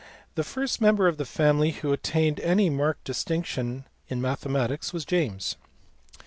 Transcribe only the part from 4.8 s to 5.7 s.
was James.